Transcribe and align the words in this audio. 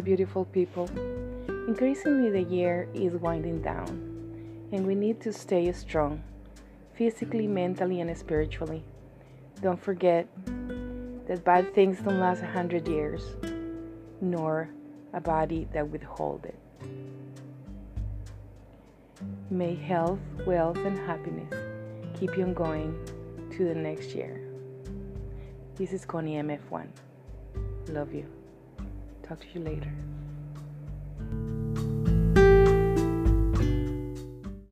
beautiful 0.00 0.44
people. 0.46 0.90
Increasingly, 1.68 2.30
the 2.30 2.42
year 2.42 2.88
is 2.94 3.14
winding 3.14 3.62
down, 3.62 3.88
and 4.72 4.84
we 4.84 4.94
need 4.96 5.20
to 5.20 5.32
stay 5.32 5.70
strong, 5.72 6.22
physically, 6.94 7.46
mentally, 7.46 8.00
and 8.00 8.16
spiritually. 8.18 8.82
Don't 9.60 9.80
forget 9.80 10.26
that 11.28 11.44
bad 11.44 11.72
things 11.74 12.00
don't 12.00 12.18
last 12.18 12.42
a 12.42 12.46
hundred 12.46 12.88
years, 12.88 13.36
nor 14.20 14.68
a 15.12 15.20
body 15.20 15.68
that 15.72 15.88
withhold 15.88 16.44
it. 16.44 16.58
May 19.50 19.76
health, 19.76 20.18
wealth, 20.44 20.78
and 20.78 20.98
happiness 20.98 21.54
keep 22.18 22.36
you 22.36 22.46
going 22.46 22.98
to 23.52 23.64
the 23.64 23.74
next 23.74 24.14
year. 24.14 24.40
This 25.76 25.92
is 25.92 26.04
Connie 26.04 26.34
MF1. 26.34 26.86
Love 27.88 28.12
you. 28.12 28.41
Talk 29.22 29.40
to 29.40 29.46
you 29.54 29.64
later. 29.64 29.92